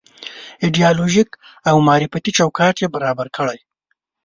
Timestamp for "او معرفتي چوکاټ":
1.69-2.75